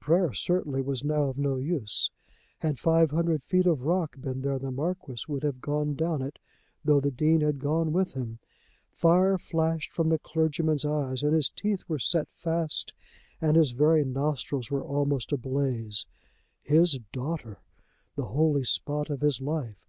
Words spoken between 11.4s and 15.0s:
teeth were set fast and his very nostrils were